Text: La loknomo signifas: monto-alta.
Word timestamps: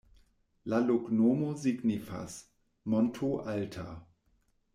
La 0.71 0.77
loknomo 0.85 1.49
signifas: 1.65 2.39
monto-alta. 2.95 3.87